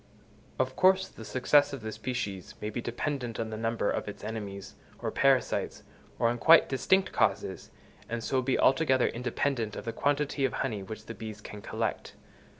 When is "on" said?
3.39-3.51, 6.27-6.39